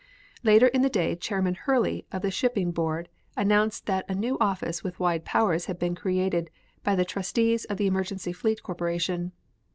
[0.41, 3.07] Later in the day Chairman Hurley of the Shipping Board
[3.37, 6.49] announced that a new office with wide powers had been created
[6.83, 9.31] by the Trustees of the Emergency Fleet Corporation.